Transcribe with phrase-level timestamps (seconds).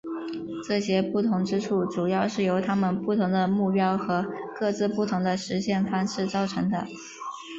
[0.67, 4.25] 这些不同之处主要是由他们不同的目标和
[4.59, 6.87] 各自不同的实现方式造成的。